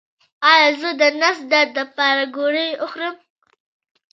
[0.51, 3.15] ایا زه د نس درد لپاره ګولۍ وخورم؟